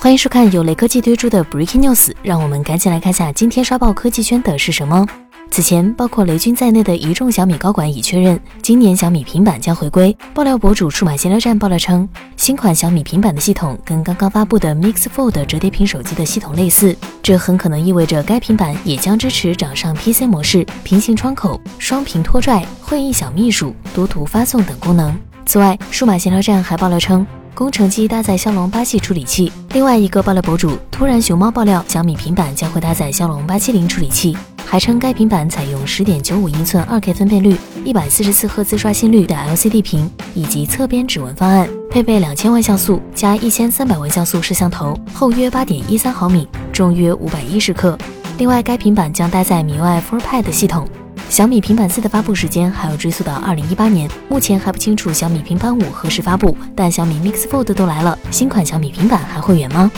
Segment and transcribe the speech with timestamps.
[0.00, 5.04] 欢迎收看由雷科技推出的 Breaking News，让我们赶紧来看下今天刷爆科技圈的是什么。
[5.50, 10.16] 此前，包括雷军在内的一众小米高管已确认，今年小米平板将回归。
[10.32, 25.18] 爆料博主数码闲聊站爆料称，新款小米平板的系统跟刚刚发布的 Mix Fold 折叠屏手机的系统类似，这很可能意味着该平板也将支持掌上 PC 模式、平行窗口、双屏拖拽、会议小秘书、多图发送等功能。
[25.44, 27.26] 此外，数码闲聊站还爆料称。
[27.58, 29.50] 工程机搭载骁龙八系处理器。
[29.72, 47.98] 另外一个爆料博主突然熊猫爆料，小米平板将会搭载骁龙八七零处理器，还称该平板采用十点九五英寸二 K 分辨率、一百四十四赫兹刷新率的 LCD 屏以及侧边指纹方案，配备两千万像素加一千三百万像素摄像头，厚约八点一三毫米，重约五百一十克。
[48.38, 50.86] 另外，该平板将搭载米 UI FourPad 系统。
[51.28, 56.56] 小米平板四的发布时间还要追溯到二零一八年，目前还不清楚小米平板五何时发布。
[56.74, 59.90] 但小米 Mix Fold 都来了，新款小米平板还会远吗？